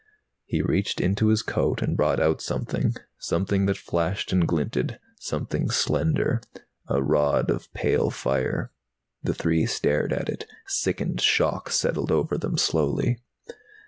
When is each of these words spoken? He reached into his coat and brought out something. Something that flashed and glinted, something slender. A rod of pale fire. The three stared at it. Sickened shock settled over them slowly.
He 0.45 0.63
reached 0.63 0.99
into 0.99 1.27
his 1.27 1.43
coat 1.43 1.79
and 1.83 1.95
brought 1.95 2.19
out 2.19 2.41
something. 2.41 2.95
Something 3.19 3.67
that 3.67 3.77
flashed 3.77 4.31
and 4.33 4.47
glinted, 4.47 4.99
something 5.19 5.69
slender. 5.69 6.41
A 6.87 7.03
rod 7.03 7.51
of 7.51 7.71
pale 7.75 8.09
fire. 8.09 8.71
The 9.21 9.35
three 9.35 9.67
stared 9.67 10.11
at 10.11 10.27
it. 10.27 10.47
Sickened 10.65 11.21
shock 11.21 11.69
settled 11.69 12.11
over 12.11 12.35
them 12.35 12.57
slowly. 12.57 13.19